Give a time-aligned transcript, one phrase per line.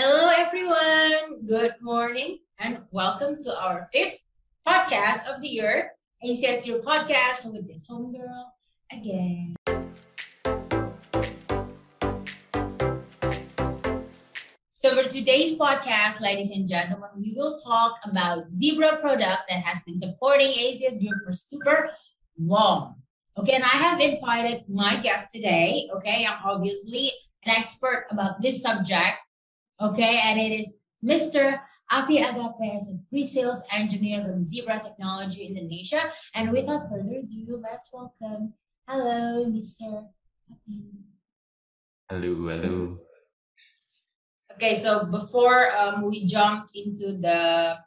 [0.00, 1.44] Hello, everyone.
[1.44, 4.28] Good morning, and welcome to our fifth
[4.64, 5.90] podcast of the year.
[6.24, 8.44] ACS Your Podcast with this homegirl
[8.92, 9.56] again.
[14.72, 19.82] So for today's podcast, ladies and gentlemen, we will talk about Zebra product that has
[19.82, 21.90] been supporting ACS Group for super
[22.38, 23.02] long.
[23.36, 25.90] Okay, and I have invited my guest today.
[25.96, 27.10] Okay, I'm obviously
[27.44, 29.18] an expert about this subject.
[29.78, 31.60] Okay, and it is Mr.
[31.90, 36.10] Api Agape as a pre-sales engineer from Zebra Technology Indonesia.
[36.34, 38.54] And without further ado, let's welcome.
[38.88, 40.10] Hello, Mr.
[40.50, 40.82] Api.
[42.10, 42.98] Hello, hello.
[44.54, 47.78] Okay, so before um, we jump into the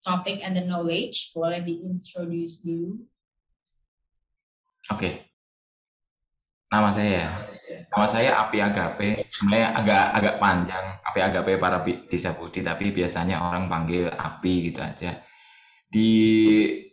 [0.00, 2.96] topic and the knowledge, boleh di-introduce dulu.
[4.88, 5.28] Oke.
[6.72, 7.51] Nama saya
[7.92, 9.28] Nama saya Api Agape.
[9.28, 10.86] Sebenarnya agak agak panjang.
[11.02, 15.20] Api Agape para bisa budi, tapi biasanya orang panggil Api gitu aja.
[15.92, 16.10] Di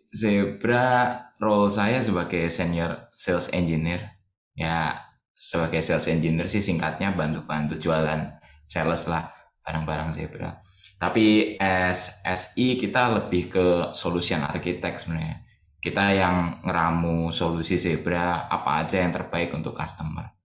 [0.10, 4.20] Zebra role saya sebagai senior sales engineer.
[4.58, 5.08] Ya,
[5.40, 8.36] sebagai sales engineer sih singkatnya bantu-bantu jualan
[8.68, 9.32] sales lah
[9.64, 10.60] barang-barang Zebra.
[11.00, 15.48] Tapi as SI kita lebih ke solution architect sebenarnya.
[15.80, 20.39] Kita yang ngeramu solusi Zebra apa aja yang terbaik untuk customer.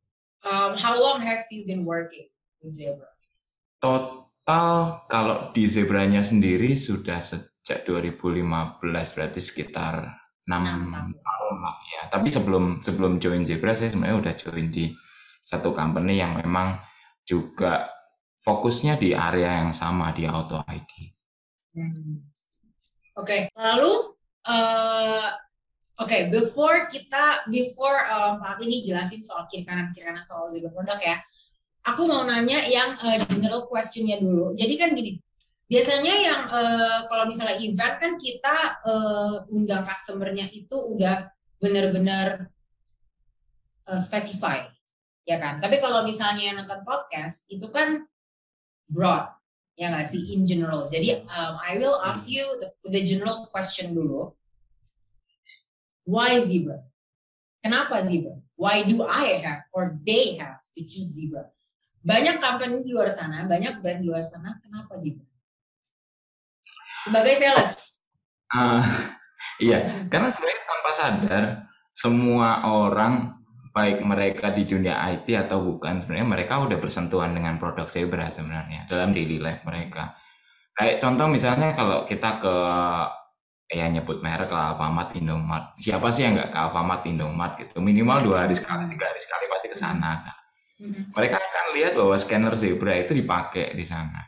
[0.45, 2.29] Um, how long have you been working
[2.61, 3.09] with Zebra?
[3.81, 8.85] Total kalau di Zebranya sendiri sudah sejak 2015
[9.17, 10.05] berarti sekitar
[10.45, 10.53] 6
[11.17, 12.03] tahun lah ya.
[12.13, 14.93] Tapi sebelum sebelum join Zebra saya sebenarnya udah join di
[15.41, 16.77] satu company yang memang
[17.25, 17.89] juga
[18.45, 20.93] fokusnya di area yang sama di auto ID.
[21.73, 22.21] Hmm.
[23.17, 23.41] Oke, okay.
[23.57, 24.13] lalu
[24.45, 25.29] uh,
[25.95, 30.51] Oke, okay, before kita before um, Pak ini jelasin soal kiri kanan kiri kanan soal
[30.51, 31.23] zebra produk ya,
[31.87, 34.59] aku mau nanya yang uh, general questionnya dulu.
[34.59, 35.23] Jadi kan gini,
[35.71, 41.31] biasanya yang uh, kalau misalnya event kan kita uh, undang customernya itu udah
[41.63, 42.51] benar-benar
[43.87, 44.67] uh, specify,
[45.23, 45.63] ya kan?
[45.63, 48.03] Tapi kalau misalnya nonton podcast itu kan
[48.91, 49.31] broad,
[49.79, 50.91] ya nggak sih in general.
[50.91, 54.35] Jadi um, I will ask you the, the general question dulu
[56.05, 56.85] Why zebra?
[57.65, 58.37] Kenapa zebra?
[58.55, 61.49] Why do I have or they have to choose zebra?
[62.05, 65.25] Banyak company di luar sana, banyak brand di luar sana, kenapa zebra?
[67.09, 68.05] Sebagai sales.
[68.53, 68.85] Uh,
[69.65, 71.45] iya, karena sebenarnya tanpa sadar
[71.97, 73.45] semua orang
[73.75, 78.87] baik mereka di dunia IT atau bukan sebenarnya mereka udah bersentuhan dengan produk Zebra sebenarnya
[78.87, 80.15] dalam daily life mereka.
[80.79, 82.55] Kayak contoh misalnya kalau kita ke
[83.69, 85.75] ya nyebut merek lah Alfamart, Indomart.
[85.81, 87.81] Siapa sih yang nggak ke Alfamart, Indomart gitu?
[87.81, 90.11] Minimal dua hari sekali, tiga hari sekali pasti ke sana.
[90.21, 90.37] Kan?
[91.15, 94.21] Mereka akan lihat bahwa scanner zebra itu dipakai di sana.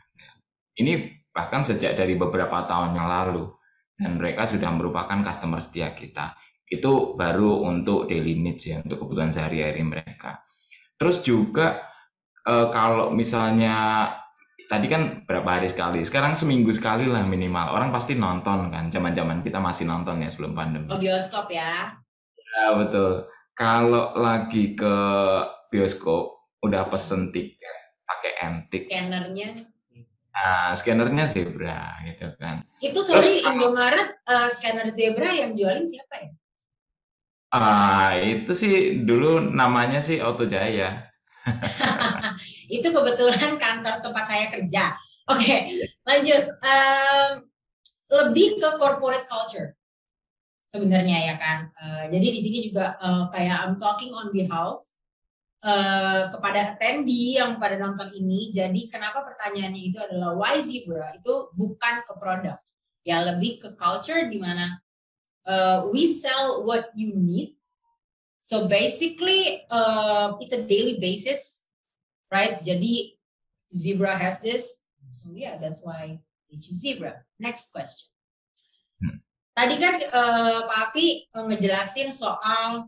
[0.77, 3.45] Ini bahkan sejak dari beberapa tahun yang lalu
[3.97, 6.37] dan mereka sudah merupakan customer setia kita.
[6.67, 10.41] Itu baru untuk daily needs ya, untuk kebutuhan sehari-hari mereka.
[10.97, 11.81] Terus juga
[12.45, 14.07] eh, kalau misalnya
[14.67, 16.03] tadi kan berapa hari sekali?
[16.03, 17.73] Sekarang seminggu sekali lah minimal.
[17.73, 20.91] Orang pasti nonton kan zaman zaman kita masih nonton ya sebelum pandemi.
[20.91, 21.95] Oh bioskop ya.
[22.35, 23.27] Ya betul.
[23.57, 24.95] Kalau lagi ke
[25.73, 29.49] bioskop udah pesen tiket pakai MTix scannernya
[30.37, 32.61] nah scannernya zebra gitu kan.
[32.77, 36.29] Itu sorry Terus, Indomaret uh, scanner zebra yang jualin siapa ya?
[37.49, 41.06] Ah, itu sih dulu namanya sih Auto Jaya.
[42.77, 44.95] itu kebetulan kantor tempat saya kerja.
[45.27, 45.59] Oke, okay,
[46.07, 46.43] lanjut.
[46.63, 47.31] Um,
[48.07, 49.75] lebih ke corporate culture
[50.67, 51.59] sebenarnya ya kan.
[51.79, 54.83] Uh, jadi di sini juga uh, kayak I'm talking on behalf
[55.63, 58.51] uh, kepada attendee yang pada nonton ini.
[58.51, 62.59] Jadi kenapa pertanyaannya itu adalah why zebra itu bukan ke produk,
[63.07, 64.79] ya lebih ke culture di mana
[65.47, 67.55] uh, we sell what you need
[68.47, 71.67] So basically, uh, it's a daily basis,
[72.31, 72.63] right?
[72.63, 73.19] Jadi
[73.75, 77.27] zebra has this, so yeah, that's why they choose zebra.
[77.35, 78.07] Next question.
[79.03, 79.19] Hmm.
[79.51, 82.87] Tadi kan uh, Pak Api uh, ngejelasin soal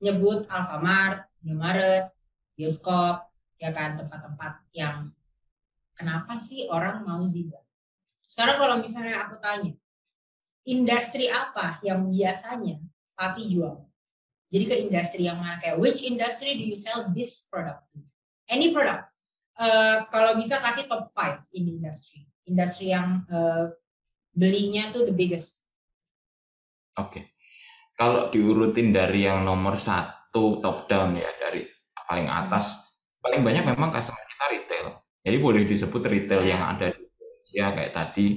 [0.00, 2.08] nyebut Alfamart, Indomaret,
[2.56, 3.28] bioskop,
[3.60, 5.12] ya kan tempat-tempat yang
[5.92, 7.60] kenapa sih orang mau zebra?
[8.24, 9.76] Sekarang kalau misalnya aku tanya,
[10.64, 12.80] industri apa yang biasanya
[13.12, 13.85] Papi jual?
[14.46, 17.98] Jadi ke industri yang mana kayak which industry do you sell this product to?
[18.46, 19.10] Any product.
[19.56, 22.28] Uh, kalau bisa kasih top 5 in industry.
[22.46, 23.74] Industri yang uh,
[24.30, 25.66] belinya tuh the biggest.
[26.94, 27.10] Oke.
[27.10, 27.24] Okay.
[27.96, 31.64] Kalau diurutin dari yang nomor satu top down ya dari
[32.04, 32.92] paling atas,
[33.24, 34.86] paling banyak memang customer kita retail.
[35.24, 38.28] Jadi boleh disebut retail yang ada di Indonesia kayak tadi.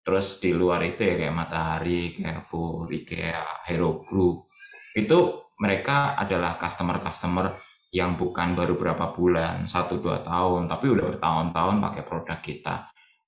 [0.00, 4.48] Terus di luar itu ya kayak Matahari, Carrefour, IKEA, Hero Group.
[4.96, 7.58] Itu mereka adalah customer-customer
[7.90, 12.74] yang bukan baru berapa bulan, satu dua tahun, tapi udah bertahun-tahun pakai produk kita.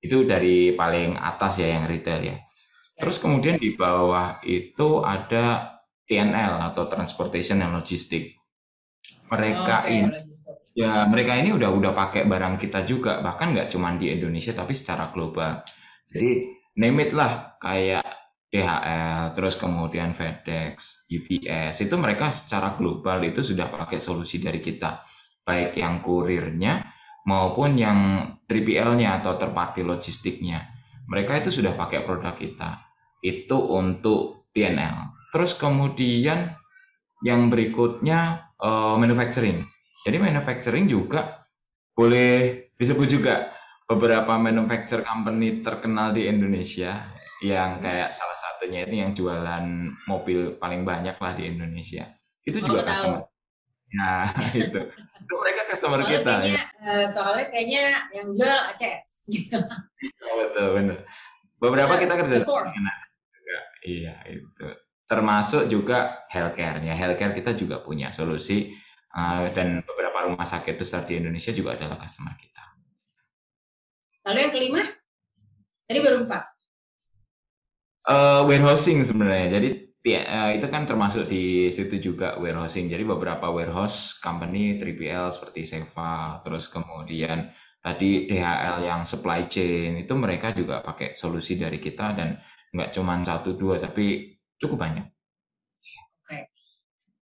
[0.00, 2.36] Itu dari paling atas ya yang retail ya.
[3.00, 8.36] Terus kemudian di bawah itu ada TNL atau Transportation and Logistic.
[9.32, 10.56] Mereka Oke, ini logistik.
[10.74, 14.76] ya mereka ini udah udah pakai barang kita juga, bahkan nggak cuma di Indonesia tapi
[14.76, 15.64] secara global.
[16.10, 18.04] Jadi name it lah kayak
[18.50, 24.98] DHL, terus kemudian FedEx, UPS, itu mereka secara global itu sudah pakai solusi dari kita,
[25.46, 26.82] baik yang kurirnya
[27.30, 30.66] maupun yang 3PL-nya atau third party logistiknya.
[31.06, 32.90] Mereka itu sudah pakai produk kita.
[33.22, 35.30] Itu untuk TNL.
[35.30, 36.58] Terus kemudian
[37.22, 39.62] yang berikutnya eh, manufacturing.
[40.02, 41.46] Jadi manufacturing juga
[41.94, 43.52] boleh disebut juga
[43.86, 49.64] beberapa manufacturer company terkenal di Indonesia yang kayak salah satunya ini yang jualan
[50.04, 52.04] mobil paling banyak lah di Indonesia.
[52.44, 52.92] Itu Oh, juga tahu.
[52.92, 53.22] customer.
[53.90, 54.80] Nah, itu.
[54.94, 56.32] Itu mereka customer Soalnya kita.
[56.36, 59.14] kayaknya, eh, soalnya kayaknya yang jual ACS.
[59.26, 59.56] Gitu.
[60.24, 60.98] Oh, betul, benar.
[61.56, 62.94] Beberapa kita Yes, kerja dengan
[63.30, 63.58] juga.
[63.82, 64.66] Iya, itu.
[65.04, 65.98] Termasuk juga
[66.30, 66.94] healthcare ya.
[66.94, 68.70] Healthcare kita juga punya solusi
[69.10, 72.62] uh, dan beberapa rumah sakit besar di Indonesia juga adalah customer kita.
[74.22, 74.82] Lalu yang kelima,
[75.84, 76.44] tadi baru empat.
[78.10, 79.54] Uh, warehousing sebenarnya.
[79.54, 79.68] Jadi
[80.26, 82.90] uh, itu kan termasuk di situ juga warehousing.
[82.90, 90.12] Jadi beberapa warehouse company 3PL seperti Seva, terus kemudian tadi DHL yang supply chain itu
[90.18, 92.34] mereka juga pakai solusi dari kita dan
[92.74, 95.06] nggak cuma satu dua tapi cukup banyak.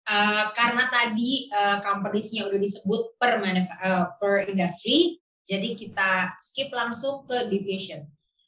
[0.05, 7.25] Eh, karena tadi uh, companies-nya udah disebut per eh, per industry, jadi kita skip langsung
[7.25, 8.05] ke division.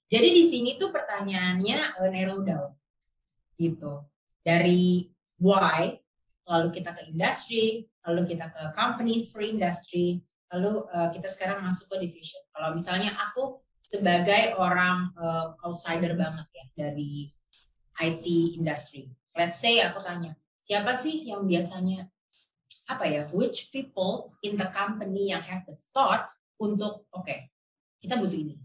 [0.08, 2.72] Jadi di sini tuh pertanyaannya eh, narrow down,
[3.60, 4.08] gitu.
[4.40, 5.12] Dari
[5.44, 6.00] why,
[6.48, 10.24] lalu kita ke industri, lalu kita ke companies per industry,
[10.56, 12.40] lalu eh, kita sekarang masuk ke division.
[12.56, 17.28] Kalau misalnya aku sebagai orang eh, outsider banget ya dari
[18.00, 18.26] IT
[18.64, 22.08] industry, let's say aku tanya, siapa sih yang biasanya
[22.88, 27.36] apa ya which people in the company yang have the thought untuk oke
[28.00, 28.56] kita butuh ini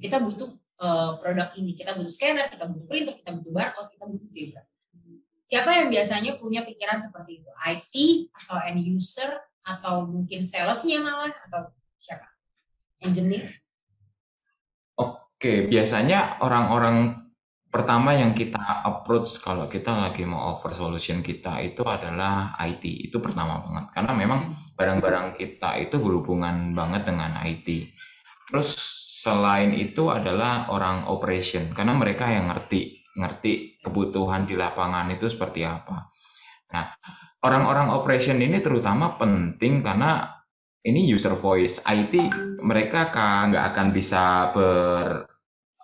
[0.00, 0.50] kita butuh
[0.80, 4.62] uh, produk ini kita butuh scanner kita butuh printer kita butuh barcode kita butuh zebra
[5.44, 7.94] siapa yang biasanya punya pikiran seperti itu IT
[8.44, 9.30] atau end user
[9.60, 12.28] atau mungkin salesnya malah atau siapa
[13.02, 13.50] engineer
[15.40, 17.16] Oke, biasanya orang-orang
[17.72, 23.08] pertama yang kita approach kalau kita lagi mau offer solution kita itu adalah IT.
[23.08, 23.88] Itu pertama banget.
[23.96, 27.88] Karena memang barang-barang kita itu berhubungan banget dengan IT.
[28.52, 35.28] Terus selain itu adalah orang operation karena mereka yang ngerti ngerti kebutuhan di lapangan itu
[35.28, 36.08] seperti apa.
[36.72, 36.88] Nah,
[37.44, 40.24] orang-orang operation ini terutama penting karena
[40.80, 42.16] ini user voice IT
[42.64, 45.28] mereka ka- nggak akan bisa ber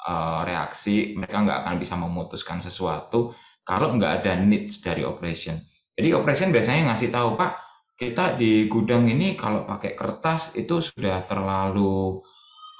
[0.09, 3.37] uh, reaksi, mereka nggak akan bisa memutuskan sesuatu
[3.67, 5.61] kalau nggak ada needs dari operation.
[5.93, 7.53] Jadi operation biasanya ngasih tahu Pak,
[8.01, 12.21] kita di gudang ini kalau pakai kertas itu sudah terlalu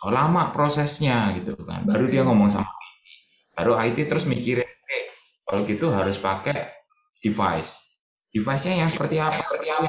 [0.05, 1.89] lama prosesnya gitu kan.
[1.89, 2.97] Baru dia ngomong sama IT,
[3.57, 4.99] baru IT terus mikirin, oke
[5.47, 6.77] kalau gitu harus pakai
[7.25, 7.81] device.
[8.35, 9.41] Device-nya yang seperti apa?
[9.41, 9.89] Seperti apa?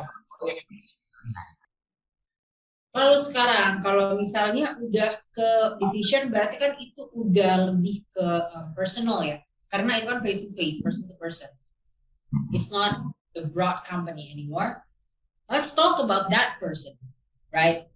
[2.98, 9.22] Lalu sekarang kalau misalnya udah ke division berarti kan itu udah lebih ke uh, personal
[9.22, 9.38] ya.
[9.68, 11.52] Karena itu kan face to face, person to person.
[12.56, 13.04] It's not
[13.36, 14.88] the broad company anymore.
[15.46, 16.96] Let's talk about that person,
[17.52, 17.92] right?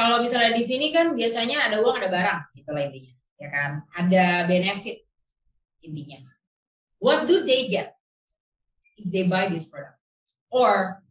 [0.00, 3.70] Kalau misalnya di sini kan biasanya ada uang, ada barang, gitu lah intinya, ya kan?
[3.92, 5.04] Ada benefit
[5.84, 6.24] intinya.
[6.96, 8.00] What do they get
[8.96, 10.00] if they buy this product?
[10.48, 11.04] Or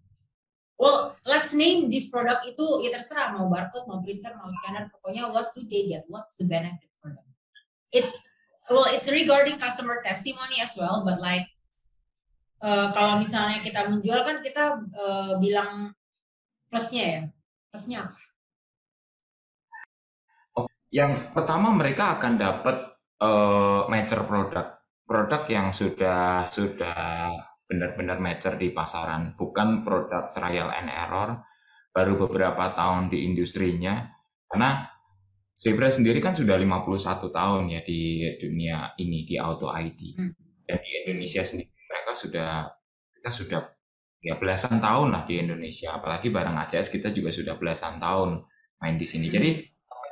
[0.80, 5.28] Well, let's name this product itu ya terserah mau barcode, mau printer, mau scanner, pokoknya
[5.28, 6.08] what do they get?
[6.08, 7.28] What's the benefit for them?
[7.92, 8.16] It's
[8.72, 11.44] well, it's regarding customer testimony as well, but like
[12.64, 15.92] uh, kalau misalnya kita menjual kan kita uh, bilang
[16.72, 17.22] plusnya ya,
[17.76, 18.29] plusnya apa?
[20.90, 22.78] Yang pertama mereka akan dapat
[23.22, 24.66] uh, mature produk,
[25.06, 27.30] produk yang sudah sudah
[27.70, 31.46] benar-benar mature di pasaran, bukan produk trial and error
[31.94, 34.10] baru beberapa tahun di industrinya.
[34.50, 34.90] Karena
[35.60, 40.16] Zebra sendiri kan sudah 51 tahun ya di dunia ini di auto ID.
[40.16, 40.32] Hmm.
[40.64, 42.50] Dan di Indonesia sendiri mereka sudah
[43.20, 43.62] kita sudah
[44.24, 48.40] ya belasan tahun lah di Indonesia, apalagi barang ACS kita juga sudah belasan tahun
[48.80, 49.28] main di sini.
[49.28, 49.68] Jadi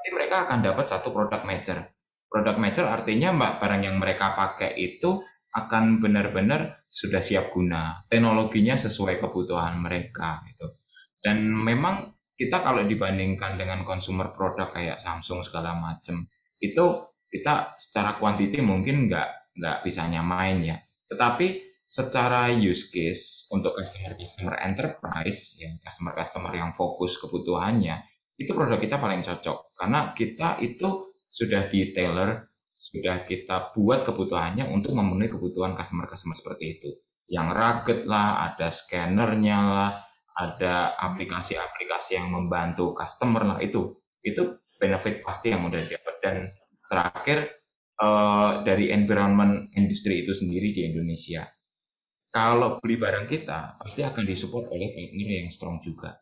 [0.07, 1.91] pasti mereka akan dapat satu produk matcher.
[2.31, 5.19] Produk matcher artinya mbak barang yang mereka pakai itu
[5.51, 10.79] akan benar-benar sudah siap guna, teknologinya sesuai kebutuhan mereka gitu.
[11.19, 16.23] Dan memang kita kalau dibandingkan dengan consumer produk kayak Samsung segala macam
[16.63, 16.85] itu
[17.27, 20.79] kita secara kuantiti mungkin nggak nggak bisa nyamain ya.
[21.11, 28.53] Tetapi secara use case untuk customer customer enterprise ya customer customer yang fokus kebutuhannya itu
[28.53, 34.93] produk kita paling cocok karena kita itu sudah di tailor sudah kita buat kebutuhannya untuk
[34.93, 36.89] memenuhi kebutuhan customer-customer seperti itu.
[37.25, 39.91] Yang rugged lah, ada scannernya lah,
[40.37, 43.97] ada aplikasi-aplikasi yang membantu customer lah itu.
[44.21, 46.15] Itu benefit pasti yang udah dapat.
[46.21, 46.35] Dan
[46.85, 47.49] terakhir
[47.97, 51.49] uh, dari environment industri itu sendiri di Indonesia.
[52.29, 56.13] Kalau beli barang kita pasti akan disupport oleh partner yang strong juga.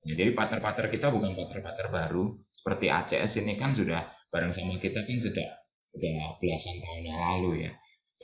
[0.00, 4.00] Ya, jadi partner-partner kita bukan partner-partner baru seperti ACS ini kan sudah
[4.32, 5.60] bareng sama kita kan sudah
[5.92, 7.72] udah belasan tahun yang lalu ya.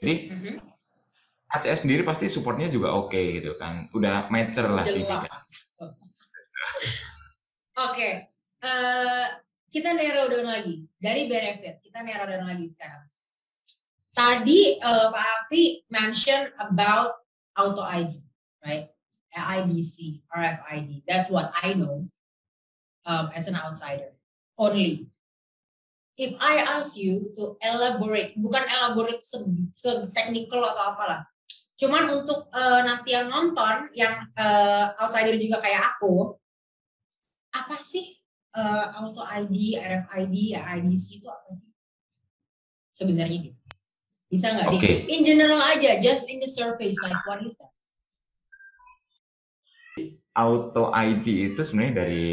[0.00, 0.56] Jadi mm-hmm.
[1.52, 4.84] ACS sendiri pasti supportnya juga oke okay, gitu kan, udah mature lah.
[7.76, 8.12] Oke, okay.
[8.64, 9.26] uh, eh,
[9.68, 13.04] kita narrow down lagi dari benefit, kita narrow down lagi sekarang.
[14.16, 17.20] Tadi uh, Pak Api mention about
[17.52, 18.16] auto ID,
[18.64, 18.95] right?
[19.40, 21.02] IDC, RFID.
[21.06, 22.08] That's what I know
[23.04, 24.16] um, as an outsider
[24.58, 25.08] only
[26.16, 29.44] if I ask you to elaborate, bukan elaborate se,
[29.76, 31.28] se technical atau apalah,
[31.76, 36.32] cuman untuk uh, nanti yang nonton, yang uh, outsider juga kayak aku,
[37.52, 38.16] apa sih
[38.56, 41.70] uh, auto ID, RFID, IDC itu apa sih?
[42.96, 43.60] Sebenarnya gitu.
[44.32, 44.72] Bisa nggak?
[44.72, 45.04] Okay.
[45.12, 47.75] In general aja, just in the surface, like what is that?
[50.36, 52.26] Auto ID itu sebenarnya dari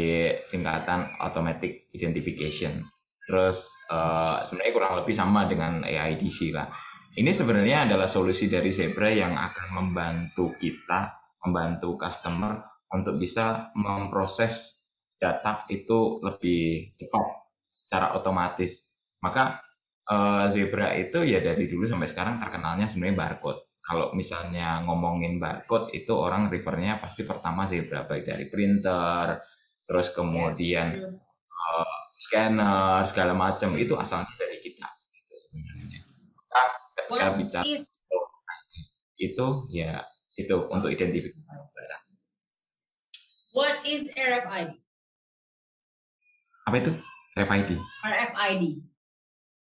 [0.44, 2.84] singkatan Automatic Identification
[3.24, 6.68] Terus uh, sebenarnya kurang lebih sama dengan AIDC lah.
[7.14, 12.60] Ini sebenarnya adalah solusi dari Zebra yang akan membantu kita, membantu customer
[12.92, 14.84] untuk bisa memproses
[15.16, 17.26] data itu lebih cepat
[17.72, 18.92] secara otomatis.
[19.24, 19.62] Maka
[20.10, 23.62] uh, Zebra itu ya dari dulu sampai sekarang terkenalnya sebenarnya barcode.
[23.84, 29.44] Kalau misalnya ngomongin barcode itu orang refernya pasti pertama Zebra baik dari printer,
[29.84, 31.12] terus kemudian yes,
[31.52, 36.00] uh, scanner segala macam itu asalnya dari kita gitu sebenarnya.
[36.48, 37.64] Nah, ketika bicara
[39.20, 40.00] itu ya
[40.40, 41.44] itu untuk identifikasi
[41.76, 42.04] barang.
[43.52, 44.80] What is RFID?
[46.64, 46.92] Apa itu?
[47.36, 47.70] RFID.
[48.00, 48.64] RFID.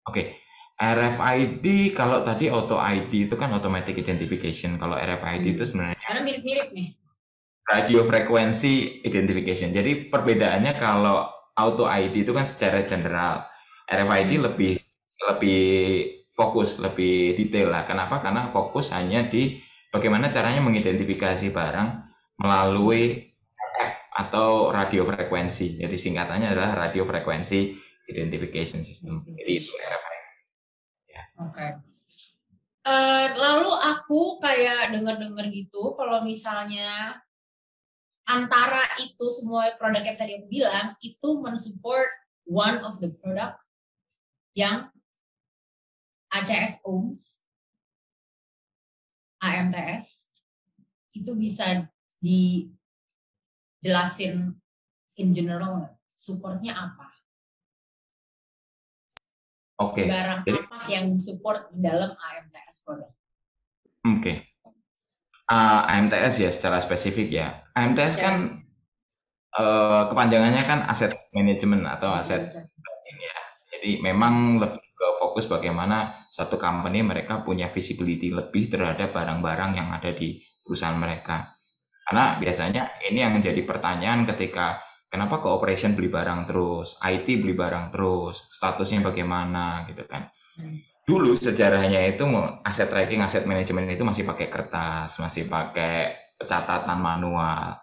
[0.07, 0.15] Oke.
[0.15, 0.27] Okay.
[0.75, 4.75] RFID kalau tadi auto ID itu kan automatic identification.
[4.75, 5.53] Kalau RFID hmm.
[5.55, 6.89] itu sebenarnya karena mirip-mirip nih.
[7.65, 9.71] Radio frequency identification.
[9.71, 13.47] Jadi perbedaannya kalau auto ID itu kan secara general.
[13.87, 14.45] RFID hmm.
[14.51, 14.73] lebih
[15.31, 15.65] lebih
[16.35, 17.87] fokus, lebih detail lah.
[17.87, 18.19] Kenapa?
[18.19, 19.55] Karena fokus hanya di
[19.87, 21.89] bagaimana caranya mengidentifikasi barang
[22.43, 25.79] melalui RF atau radio frekuensi.
[25.79, 27.71] Jadi singkatannya adalah radio frekuensi
[28.11, 29.23] identification system.
[29.23, 30.14] Jadi itu RFID.
[31.15, 31.23] Ya.
[31.39, 31.55] Oke.
[31.55, 31.69] Okay.
[32.85, 37.17] Uh, eh, lalu aku kayak dengar-dengar gitu kalau misalnya
[38.27, 42.09] antara itu semua produk yang tadi aku bilang itu mensupport
[42.43, 43.63] one of the product
[44.53, 44.91] yang
[46.35, 47.47] ACS owns,
[49.39, 50.35] AMTS,
[51.15, 51.87] itu bisa
[52.19, 52.75] dijelasin
[55.15, 57.14] in general supportnya apa?
[59.75, 60.03] Oke.
[60.03, 60.05] Okay.
[60.07, 63.11] Barang Jadi, apa yang support di dalam AMTS produk?
[63.11, 64.21] Oke.
[64.21, 64.37] Okay
[65.49, 67.47] uh, AMTS ya secara spesifik ya.
[67.75, 68.21] AMTS yes.
[68.21, 68.35] kan
[69.57, 72.41] uh, kepanjangannya kan aset manajemen atau aset
[73.09, 73.37] ini ya.
[73.75, 79.91] Jadi memang lebih ke fokus bagaimana satu company mereka punya visibility lebih terhadap barang-barang yang
[79.91, 81.53] ada di perusahaan mereka.
[82.05, 84.79] Karena biasanya ini yang menjadi pertanyaan ketika
[85.15, 90.27] kenapa ke operation beli barang terus, IT beli barang terus, statusnya bagaimana gitu kan.
[90.59, 92.25] Hmm dulu sejarahnya itu
[92.65, 97.77] aset tracking, aset manajemen itu masih pakai kertas, masih pakai catatan manual.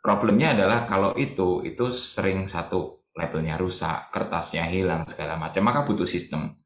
[0.00, 6.06] Problemnya adalah kalau itu itu sering satu labelnya rusak, kertasnya hilang segala macam, maka butuh
[6.06, 6.56] sistem.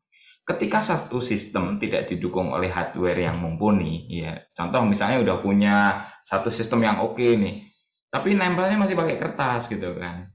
[0.44, 6.52] Ketika satu sistem tidak didukung oleh hardware yang mumpuni, ya contoh misalnya udah punya satu
[6.52, 7.73] sistem yang oke okay nih,
[8.14, 10.30] tapi nempelnya masih pakai kertas gitu kan,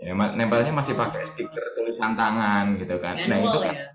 [0.00, 3.92] ya nempelnya masih pakai stiker tulisan tangan gitu kan, nah itu kan ya?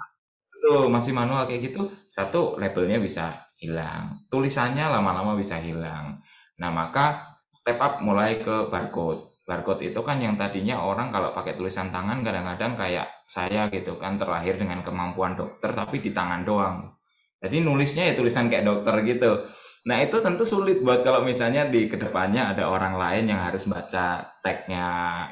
[0.65, 6.21] Tuh, masih manual kayak gitu, satu labelnya bisa hilang, tulisannya lama-lama bisa hilang.
[6.57, 7.21] Nah, maka
[7.53, 9.33] step up mulai ke barcode.
[9.45, 14.17] barcode itu kan yang tadinya orang kalau pakai tulisan tangan kadang-kadang kayak saya gitu kan
[14.17, 16.97] terlahir dengan kemampuan dokter tapi di tangan doang.
[17.37, 19.45] Jadi nulisnya ya tulisan kayak dokter gitu.
[19.85, 23.69] Nah itu tentu sulit buat kalau misalnya di ke depannya ada orang lain yang harus
[23.69, 24.85] baca tagnya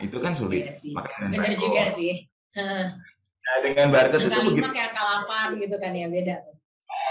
[0.06, 0.70] itu kan sulit.
[0.70, 0.94] Iya sih.
[0.94, 2.30] Bener juga sih.
[2.54, 4.70] Nah dengan barcode angka itu begitu.
[4.70, 6.38] kayak 8 gitu kan ya beda.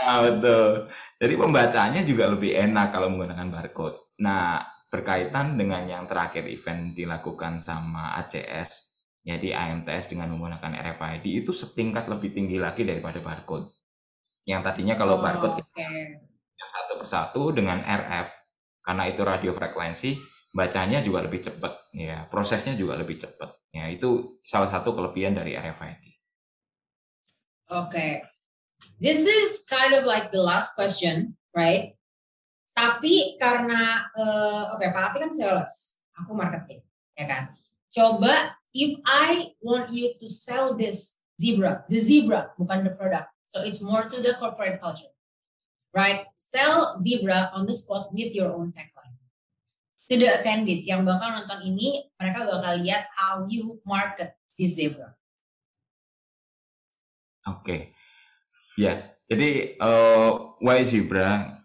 [0.06, 0.86] Ah, betul.
[1.18, 3.98] Jadi pembacanya juga lebih enak kalau menggunakan barcode.
[4.22, 8.94] Nah berkaitan dengan yang terakhir event dilakukan sama ACS,
[9.26, 13.66] jadi AMTS dengan menggunakan RFID itu setingkat lebih tinggi lagi daripada barcode.
[14.46, 16.31] Yang tadinya kalau oh, barcode okay.
[16.72, 18.32] Satu persatu dengan RF,
[18.80, 20.16] karena itu radio frekuensi,
[20.56, 23.52] bacanya juga lebih cepat, ya prosesnya juga lebih cepat.
[23.72, 26.04] Ya itu salah satu kelebihan dari RFID.
[27.72, 28.12] Oke, okay.
[29.00, 31.96] this is kind of like the last question, right?
[32.76, 36.84] Tapi karena uh, oke okay, Pak Api kan sales, aku marketing,
[37.16, 37.42] ya kan.
[37.92, 43.32] Coba if I want you to sell this zebra, the zebra bukan the product.
[43.48, 45.12] So it's more to the corporate culture.
[45.92, 46.24] Right?
[46.52, 49.16] Sell zebra on the spot with your own tagline.
[50.12, 55.16] To the attendees yang bakal nonton ini, mereka bakal lihat how you market this zebra.
[57.48, 57.64] Oke.
[57.64, 57.80] Okay.
[58.76, 58.96] Ya, yeah.
[59.32, 61.60] jadi uh, why zebra?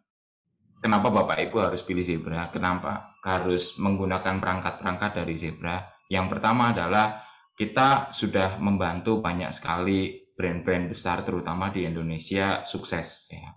[0.81, 2.47] kenapa Bapak Ibu harus pilih zebra?
[2.53, 5.83] Kenapa harus menggunakan perangkat-perangkat dari zebra?
[6.07, 7.27] Yang pertama adalah
[7.57, 13.51] kita sudah membantu banyak sekali brand-brand besar terutama di Indonesia sukses ya.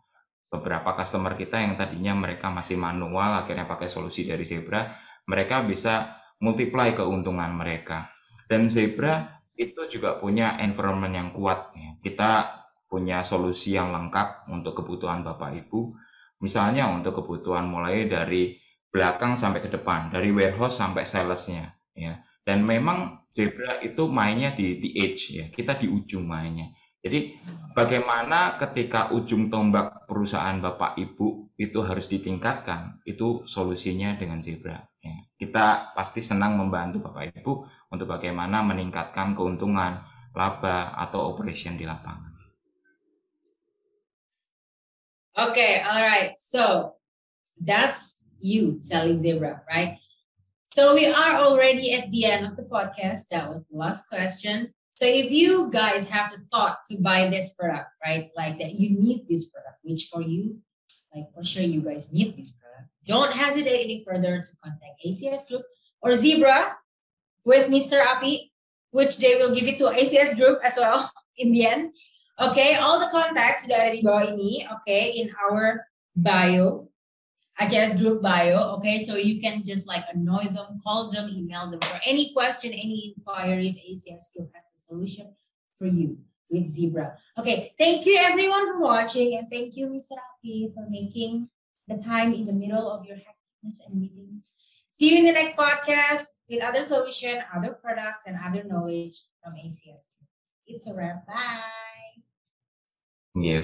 [0.50, 4.83] Beberapa customer kita yang tadinya mereka masih manual akhirnya pakai solusi dari Zebra,
[5.30, 8.11] mereka bisa multiply keuntungan mereka.
[8.50, 11.95] Dan Zebra itu juga punya environment yang kuat ya.
[12.02, 12.30] Kita
[12.90, 18.57] punya solusi yang lengkap untuk kebutuhan Bapak Ibu Misalnya untuk kebutuhan mulai dari
[18.88, 22.16] belakang sampai ke depan, dari warehouse sampai salesnya, ya.
[22.40, 26.73] Dan memang Zebra itu mainnya di di edge ya, kita di ujung mainnya.
[27.00, 27.40] Jadi
[27.72, 34.76] bagaimana ketika ujung tombak perusahaan Bapak Ibu itu harus ditingkatkan, itu solusinya dengan Zebra.
[35.00, 35.16] Ya.
[35.40, 37.52] Kita pasti senang membantu Bapak Ibu
[37.88, 40.04] untuk bagaimana meningkatkan keuntungan,
[40.36, 42.30] laba atau operation di lapangan.
[45.40, 46.36] Okay, all right.
[46.36, 46.96] So
[47.56, 49.96] that's you selling zebra, right?
[50.68, 53.32] So we are already at the end of the podcast.
[53.32, 54.74] That was the last question.
[55.00, 58.28] So if you guys have the thought to buy this product, right?
[58.36, 60.60] Like that you need this product, which for you,
[61.08, 62.92] like for sure you guys need this product.
[63.08, 65.64] Don't hesitate any further to contact ACS Group
[66.04, 66.76] or Zebra
[67.48, 67.96] with Mr.
[68.04, 68.52] Api,
[68.90, 71.96] which they will give it to ACS Group as well in the end.
[72.40, 75.84] okay, all the contacts sudah ada di bawah ini, okay, in our
[76.16, 76.88] bio,
[77.61, 81.81] ACS group bio, okay, so you can just like annoy them, call them, email them
[81.81, 85.35] for any question, any inquiries, ACS group has the solution
[85.79, 86.18] for you
[86.49, 87.16] with Zebra.
[87.38, 90.16] Okay, thank you everyone for watching and thank you, Mr.
[90.16, 91.49] Aki, for making
[91.87, 94.57] the time in the middle of your hecticness and meetings.
[94.88, 99.55] See you in the next podcast with other solution, other products, and other knowledge from
[99.55, 100.09] ACS.
[100.66, 101.27] It's a wrap.
[101.27, 102.23] Bye.
[103.35, 103.62] Yeah